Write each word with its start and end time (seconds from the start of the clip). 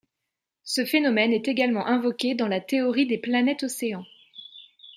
Ce 0.63 0.83
phénomène 0.83 1.31
est 1.31 1.47
également 1.47 1.85
invoqué 1.85 2.33
dans 2.33 2.47
la 2.47 2.59
théorie 2.59 3.05
des 3.05 3.19
planètes 3.19 3.61
océans. 3.61 4.03